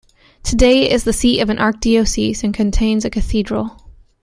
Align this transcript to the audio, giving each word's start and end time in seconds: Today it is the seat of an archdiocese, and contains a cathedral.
Today 0.41 0.89
it 0.89 0.93
is 0.93 1.03
the 1.03 1.13
seat 1.13 1.41
of 1.41 1.51
an 1.51 1.57
archdiocese, 1.57 2.43
and 2.43 2.51
contains 2.55 3.05
a 3.05 3.11
cathedral. 3.11 3.79